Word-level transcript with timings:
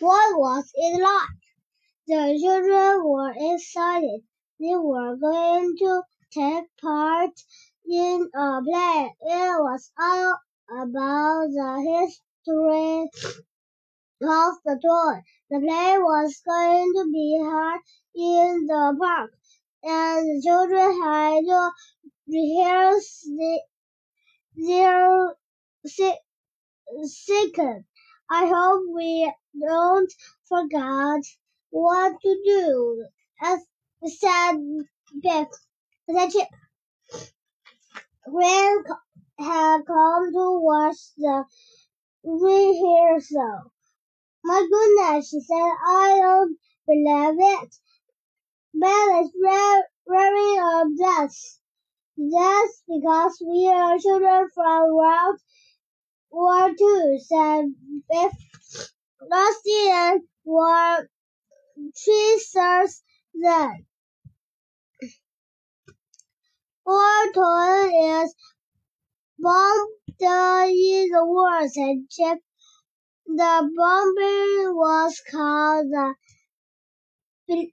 What 0.00 0.38
was 0.38 0.70
it 0.74 1.02
like? 1.02 1.28
The 2.06 2.38
children 2.40 3.04
were 3.04 3.34
excited. 3.54 4.22
They 4.60 4.76
were 4.76 5.16
going 5.16 5.76
to 5.78 6.02
take 6.32 6.64
part 6.80 7.32
in 7.90 8.30
a 8.34 8.62
play. 8.62 9.14
It 9.20 9.60
was 9.60 9.90
all 9.98 10.38
about 10.70 11.48
the 11.50 11.82
history 11.90 13.10
of 14.22 14.54
the 14.64 14.78
toy. 14.82 15.22
The 15.50 15.60
play 15.60 15.98
was 15.98 16.40
going 16.46 16.92
to 16.94 17.04
be 17.12 17.38
held 17.40 17.80
in 18.14 18.66
the 18.66 18.96
park, 19.00 19.32
and 19.82 20.26
the 20.26 20.42
children 20.44 21.02
had 21.02 21.40
to 21.44 21.70
rehearse 22.28 23.22
the, 23.24 23.60
their 24.56 25.34
second. 27.04 27.84
I 28.30 28.46
hope 28.46 28.82
we 28.94 29.32
don't 29.60 30.12
forget 30.48 31.22
what 31.70 32.20
to 32.20 32.42
do, 32.44 33.06
as 33.42 33.60
said 34.06 34.56
Beck. 35.22 35.48
Chip. 36.30 36.48
Gran 38.24 38.84
had 39.38 39.86
come 39.86 40.32
to 40.32 40.60
watch 40.60 40.96
the 41.16 41.44
rehearsal. 42.24 43.72
My 44.44 44.66
goodness, 44.70 45.30
she 45.30 45.40
said, 45.40 45.56
I 45.56 46.18
don't 46.20 46.58
believe 46.86 47.36
it. 47.38 47.74
Belle 48.74 49.22
is 49.22 49.32
wearing 50.06 50.58
a 50.58 50.84
dress. 50.96 51.60
That's 52.16 52.82
because 52.88 53.42
we 53.46 53.68
are 53.68 53.98
children 53.98 54.48
from 54.54 54.94
World 54.94 55.40
War 56.30 56.70
II, 56.70 57.18
said 57.20 57.64
Biff. 58.10 58.32
Rusty 59.20 59.90
and 59.90 60.22
were 60.44 61.08
three 62.04 62.38
stars 62.38 63.02
then. 63.34 63.86
Our 66.86 67.32
toy 67.32 68.22
is 68.22 68.34
bombed 69.38 69.90
in 70.20 71.08
the 71.10 71.24
war, 71.24 71.68
said 71.68 72.08
Chip. 72.10 72.38
The 73.26 73.70
bombing 73.76 74.74
was 74.74 75.20
called 75.30 75.86
the 77.46 77.66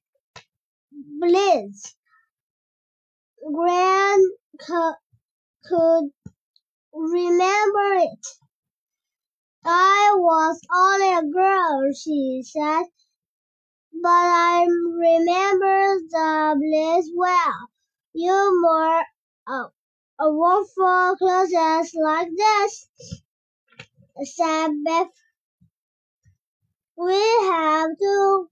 Blitz. 1.20 1.96
Gran 3.54 4.24
could 5.68 6.12
remember 6.94 7.94
it. 7.96 8.45
I 9.68 10.14
was 10.16 10.62
only 10.72 11.12
a 11.12 11.32
girl, 11.32 11.92
she 11.94 12.44
said, 12.46 12.84
but 13.92 14.10
I 14.10 14.66
remember 14.68 16.00
the 16.08 16.56
Blitz 16.60 17.10
well. 17.16 17.70
You 18.14 18.62
wore 18.64 19.04
oh, 19.48 19.72
a, 20.20 20.26
a 20.26 20.32
waffle 20.32 21.16
clothes 21.18 21.94
like 21.96 22.30
this, 22.38 22.88
said 24.36 24.70
Biff. 24.86 25.08
We 26.98 27.16
have 27.50 27.98
to 27.98 28.50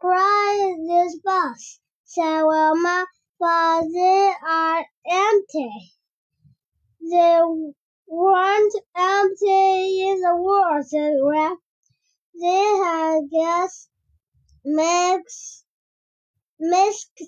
cry 0.00 0.74
this 0.86 1.18
bus, 1.24 1.80
said 2.04 2.44
Wilma, 2.44 3.06
but 3.40 3.82
they 3.92 4.32
are 4.48 4.86
empty. 5.10 5.70
They 7.10 7.40
weren't 8.10 8.74
empty 8.96 10.02
in 10.08 10.20
the 10.20 10.36
world, 10.36 10.84
said 10.84 11.14
Ralph. 11.24 11.58
They 12.34 12.48
had 12.48 13.30
gas 13.30 13.88
mix, 14.64 15.64
mixed 16.58 17.22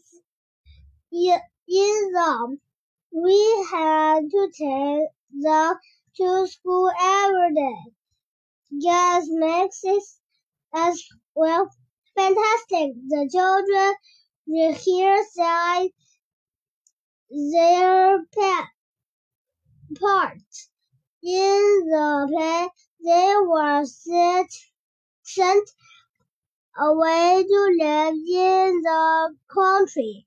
in 1.13 2.13
them. 2.13 2.61
We 3.13 3.67
had 3.71 4.23
to 4.31 4.51
take 4.53 5.09
them 5.41 5.79
to 6.17 6.47
school 6.49 6.91
every 7.01 7.55
day. 7.55 7.93
Gas 8.83 9.27
mixes 9.29 10.19
as 10.75 11.03
well. 11.35 11.71
Fantastic. 12.17 12.95
The 13.09 13.29
children 13.31 13.95
rehearsed 14.47 15.37
their 17.31 18.19
part. 20.01 20.72
In 21.25 21.87
the 21.87 22.29
play, 22.33 22.69
they 23.05 23.35
were 23.47 23.85
set, 23.87 24.47
sent 25.23 25.71
away 26.79 27.45
to 27.49 27.77
live 27.79 28.15
in 28.15 28.83
the 28.83 29.37
country. 29.53 30.27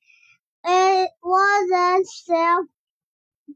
It 0.64 1.12
wasn't 1.22 2.08
safe 2.08 2.68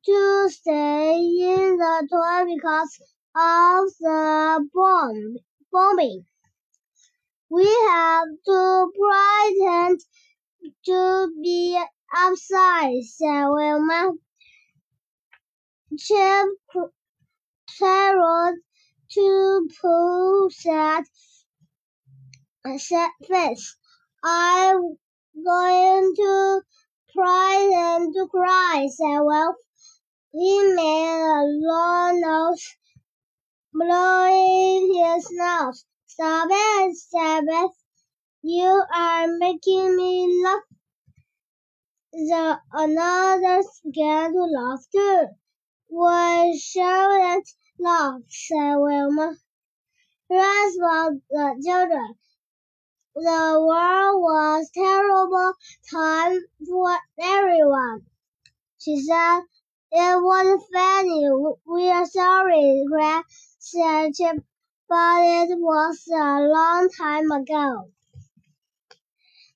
to 0.05 0.49
stay 0.49 1.15
in 1.15 1.77
the 1.77 2.07
toy 2.11 2.53
because 2.53 2.99
of 3.35 3.85
the 3.99 4.69
bomb, 4.73 5.37
bombing. 5.71 6.25
We 7.49 7.65
have 7.89 8.27
to 8.45 8.91
pretend 8.99 9.99
to 10.85 11.31
be 11.41 11.81
outside, 12.13 13.03
said 13.03 13.47
Wilma. 13.47 14.11
Chip 15.97 16.49
carrot 17.79 18.59
to 19.11 19.69
pull 19.81 20.49
that 20.65 21.05
said 22.77 23.09
face. 23.27 23.77
I'm 24.23 24.97
going 25.43 26.13
to 26.15 26.61
cry 27.15 27.71
and 27.73 28.13
to 28.13 28.27
cry, 28.27 28.87
said 28.91 29.21
Wilf. 29.21 29.55
He 30.31 30.73
made 30.75 31.21
a 31.21 31.43
long 31.45 32.21
nose, 32.21 32.75
blowing 33.73 34.93
his 34.93 35.27
nose. 35.31 35.85
Stop 36.05 36.49
it, 36.51 36.97
said 36.97 37.45
Biff. 37.47 37.71
You 38.43 38.83
are 38.93 39.27
making 39.37 39.95
me 39.95 40.43
laugh. 40.43 40.61
The 42.11 42.59
others 42.73 43.81
began 43.83 44.33
to 44.33 44.43
laugh 44.43 44.83
too. 44.91 45.27
We 45.89 46.59
shouldn't 46.59 47.49
laugh, 47.79 48.21
said 48.27 48.75
Wilma. 48.75 49.35
Rest 50.29 50.77
about 50.77 51.13
the 51.29 51.63
children. 51.65 52.15
The 53.15 53.55
world 53.59 54.21
was 54.21 54.69
terrible 54.73 55.53
time 55.89 56.39
for 56.67 56.97
everyone. 57.19 58.05
She 58.79 59.01
said, 59.01 59.41
it 59.91 60.23
wasn't 60.23 60.63
funny. 60.71 61.27
We 61.65 61.89
are 61.89 62.05
sorry, 62.05 62.85
Gran 62.89 63.23
said 63.59 64.13
Chip 64.13 64.43
but 64.89 65.21
it 65.21 65.59
was 65.59 66.07
a 66.07 66.41
long 66.41 66.89
time 66.89 67.31
ago. 67.31 67.91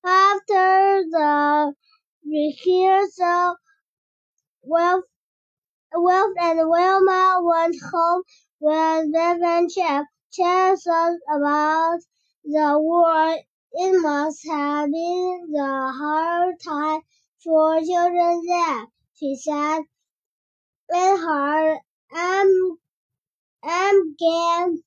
After 0.06 1.04
the 1.10 1.74
rehearsal, 2.24 3.56
Wilf, 4.62 5.06
Wilf 5.96 6.34
and 6.40 6.60
Wilma 6.70 7.42
went 7.44 7.76
home 7.92 8.24
with 8.60 9.16
and 9.16 9.70
Chip. 9.72 10.06
Chip 10.34 10.80
thought 10.84 11.18
about 11.36 12.00
the 12.46 12.80
war. 12.80 13.38
It 13.74 14.02
must 14.02 14.48
have 14.50 14.92
been 14.92 15.50
the 15.52 15.94
hard 15.98 16.56
time 16.66 17.02
for 17.44 17.82
children 17.82 18.44
there, 18.48 18.86
she 19.16 19.36
said. 19.36 19.82
It's 20.90 21.24
hard. 21.24 21.80
I'm, 22.14 22.78
I'm 23.64 24.16
again 24.20 24.84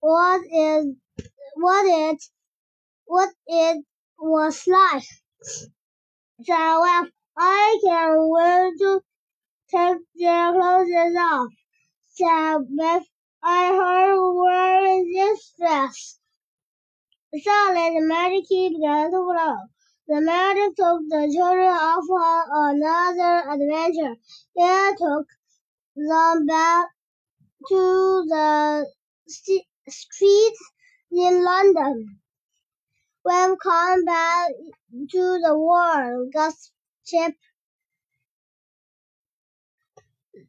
what 0.00 0.42
is 0.52 0.86
what 1.56 1.86
it 1.86 2.22
what 3.06 3.30
it 3.46 3.84
was 4.18 4.66
like. 4.66 5.04
So 6.44 6.54
well, 6.54 7.06
I 7.38 7.78
can 7.84 8.30
wait 8.30 8.78
to 8.78 9.00
take 9.70 9.98
their 10.14 10.52
clothes 10.52 11.16
off. 11.18 11.48
So 12.08 12.66
Biff, 12.76 13.04
I 13.42 13.68
heard 13.68 14.32
wearing 14.34 15.12
this 15.12 15.52
dress. 15.58 16.18
Suddenly 17.34 18.00
the 18.00 18.06
magic 18.06 18.48
key 18.48 18.70
began 18.70 19.10
to 19.10 19.18
flow. 19.18 19.56
The 20.08 20.20
magic 20.22 20.76
took 20.76 21.00
the 21.08 21.30
children 21.34 21.68
off 21.68 22.04
on 22.10 22.76
another 22.76 23.50
adventure. 23.50 24.16
It 24.54 24.98
took 24.98 25.26
them 25.96 26.46
back 26.46 26.88
to 27.68 28.24
the 28.28 28.86
streets 29.88 30.70
in 31.12 31.44
London. 31.44 32.20
When 33.22 33.50
We've 33.50 33.58
come 33.58 34.04
back 34.04 34.50
to 35.10 35.40
the 35.42 35.58
war, 35.58 36.26
gasped 36.32 36.72
Chip. 37.06 37.36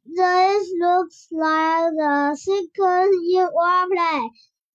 This 0.05 0.73
looks 0.79 1.27
like 1.31 1.91
the 1.93 2.35
second 2.35 3.13
in 3.13 3.47
war 3.53 3.85
play. 3.91 4.29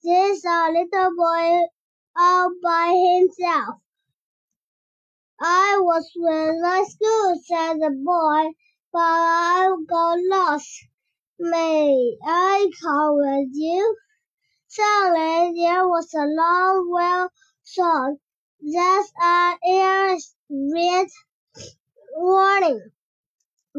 There's 0.04 0.44
a 0.44 0.70
little 0.70 1.16
boy 1.16 1.66
all 2.16 2.50
by 2.62 2.94
himself. 2.94 3.80
I 5.40 5.78
was 5.80 6.08
with 6.14 6.62
my 6.62 6.84
school, 6.88 7.40
said 7.44 7.80
the 7.80 7.90
boy, 7.90 8.52
but 8.92 9.00
I 9.00 9.74
got 9.88 10.18
lost. 10.22 10.86
May 11.40 12.16
I 12.24 12.70
come 12.80 13.16
with 13.16 13.48
you? 13.54 13.96
Suddenly 14.68 15.60
there 15.60 15.88
was 15.88 16.14
a 16.14 16.26
long, 16.26 16.90
well 16.92 17.30
song. 17.64 18.18
That's 18.60 19.12
an 19.20 19.58
air 19.66 20.16
red 20.48 21.08
warning, 22.16 22.80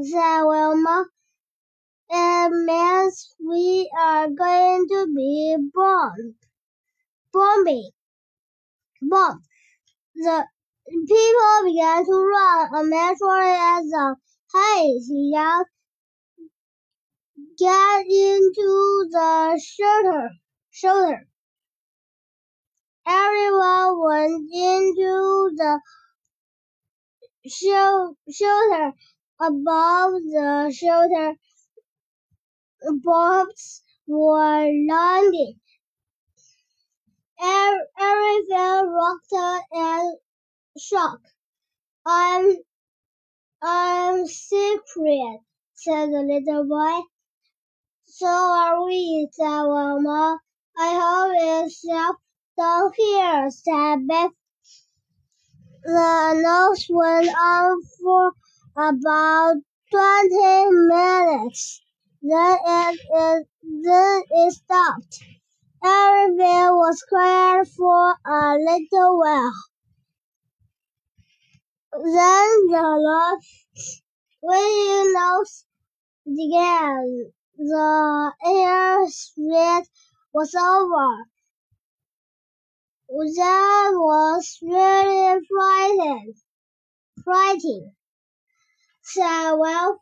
said 0.01 0.43
Wilma. 0.43 1.05
It 2.09 2.51
means 2.51 3.35
we 3.45 3.89
are 3.99 4.29
going 4.29 4.87
to 4.89 5.07
be 5.15 5.57
bombed. 5.73 6.35
Bombing. 7.33 7.89
Bombed. 9.01 9.43
The 10.15 10.45
people 11.07 11.65
began 11.65 12.05
to 12.05 12.13
run. 12.13 12.75
A 12.75 12.83
man 12.85 13.15
shouted 13.17 13.57
at 13.59 13.83
them. 13.91 14.15
Hey, 14.53 14.99
he 14.99 15.31
yelled. 15.33 15.67
Get 17.57 18.05
into 18.07 19.07
the 19.11 19.61
shelter. 19.63 20.29
Shelter. 20.71 21.27
Everyone 23.07 24.01
went 24.05 24.49
into 24.53 25.51
the 25.57 25.81
shelter. 27.47 28.93
Above 29.41 30.13
the 30.31 30.73
shoulder 30.75 31.33
bombs 33.03 33.83
were 34.07 34.71
landing. 34.89 35.59
Everything 37.41 38.87
rocked 38.89 39.65
and 39.71 40.17
shock. 40.79 41.19
I'm 42.05 42.55
I'm 43.61 44.27
secret, 44.27 45.39
said 45.73 46.09
the 46.09 46.21
little 46.21 46.65
boy. 46.67 47.01
So 48.05 48.27
are 48.27 48.85
we, 48.85 49.27
said 49.31 49.63
Wilma. 49.63 50.39
I 50.77 50.99
hope 51.01 51.65
it's 51.65 51.81
safe 51.81 52.15
down 52.57 52.91
here, 52.95 53.49
said 53.49 54.07
Biff. 54.07 54.31
The 55.83 56.33
nose 56.43 56.85
went 56.89 57.29
on 57.29 57.81
for 57.99 58.33
about 58.77 59.55
twenty 59.91 60.71
minutes. 60.71 61.81
Then 62.21 62.57
it, 62.65 62.99
it 63.11 63.47
then 63.83 64.23
it 64.31 64.53
stopped. 64.53 65.19
Everything 65.83 66.75
was 66.75 67.03
quiet 67.09 67.67
for 67.69 68.15
a 68.25 68.57
little 68.59 69.19
while. 69.19 69.53
Then 71.93 72.67
the 72.71 72.83
Lord 72.99 73.39
windy 74.43 75.13
nose 75.13 75.65
began. 76.25 77.31
The 77.57 78.33
air 78.45 78.99
raid 79.01 79.85
was 80.33 80.55
over. 80.55 81.32
That 83.13 83.91
was 83.93 84.57
really 84.61 85.39
frightened. 85.47 86.35
Frightening. 87.23 87.95
So 89.03 89.57
well, 89.57 90.01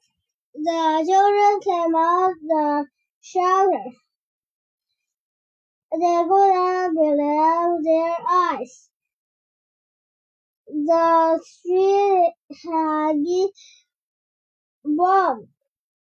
the 0.54 1.06
children 1.08 1.60
came 1.62 1.96
out 1.96 2.34
the 2.42 2.86
shelter. 3.22 3.92
They 5.92 6.24
couldn't 6.30 6.96
believe 6.96 7.84
their 7.84 8.18
eyes 8.30 8.90
the 10.74 11.40
street 11.44 12.34
had 12.64 13.16
bombed. 14.86 15.48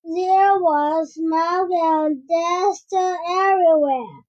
There 0.04 0.60
was 0.60 1.14
smoke 1.14 1.70
and 1.72 2.28
dust 2.28 2.94
everywhere. 2.94 4.26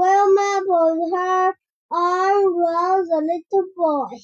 Wilma 0.00 0.62
put 0.66 1.16
her 1.16 1.54
arm 1.92 2.56
around 2.56 3.08
the 3.08 3.20
little 3.30 3.66
boy. 3.76 4.16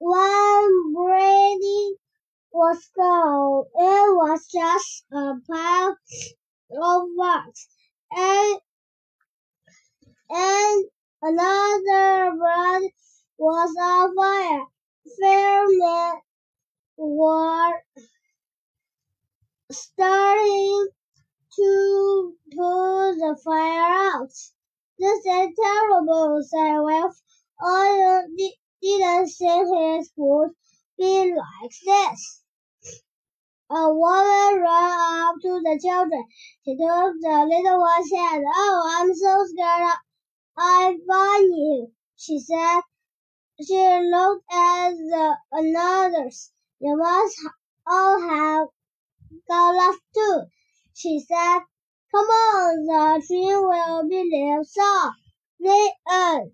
When 0.00 0.94
Brady 0.94 1.96
was 2.52 2.90
gone, 2.96 3.64
it 3.74 4.16
was 4.16 4.48
just 4.52 5.04
a 5.12 5.34
pile 5.50 5.96
of 6.72 7.08
rocks 7.18 7.68
and 8.12 8.60
and 10.30 10.84
Another 11.20 12.30
bird 12.38 12.90
was 13.38 13.76
on 13.76 14.14
fire. 14.14 14.66
Firemen 15.20 16.20
were 16.96 17.74
starting 19.72 20.88
to 21.58 22.34
put 22.52 23.14
the 23.18 23.36
fire 23.44 24.14
out. 24.14 24.30
This 24.98 25.18
is 25.18 25.48
terrible, 25.60 26.40
said 26.42 26.80
Wilf. 26.80 27.14
I 27.60 28.22
didn't 28.80 29.28
think 29.28 29.68
it 29.68 30.10
would 30.16 30.50
be 30.98 31.34
like 31.34 31.74
this. 31.84 32.42
A 33.70 33.92
woman 33.92 34.62
ran 34.62 35.28
up 35.28 35.34
to 35.42 35.60
the 35.60 35.78
children. 35.82 36.24
She 36.64 36.72
took 36.76 37.14
the 37.20 37.46
little 37.50 37.80
one's 37.80 38.12
hand. 38.12 38.44
Oh, 38.46 38.96
I'm 38.96 39.14
so 39.14 39.44
scared. 39.46 39.98
I 40.56 40.96
find 41.06 41.44
you, 41.54 41.92
she 42.16 42.38
said. 42.38 42.80
She 43.60 43.74
looked 43.74 44.44
at 44.52 44.90
the 44.96 45.36
others. 45.78 46.52
You 46.80 46.96
must 46.96 47.36
all 47.86 48.20
have 48.20 48.68
got 49.48 49.74
lost 49.74 50.00
too, 50.14 50.42
she 50.98 51.20
said. 51.20 51.60
Come 52.14 52.26
on, 52.26 52.86
the 52.86 53.26
tree 53.26 53.40
will 53.44 54.08
be 54.08 54.22
left 54.32 54.78
off. 54.78 55.14
The 55.60 55.92
end. 56.10 56.46